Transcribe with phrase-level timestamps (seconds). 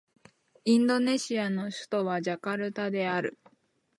[0.65, 3.37] インドネシアの首都はジャカルタである